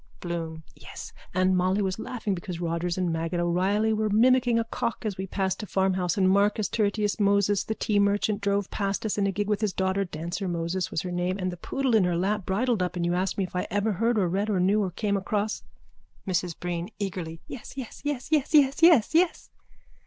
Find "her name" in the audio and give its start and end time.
11.03-11.37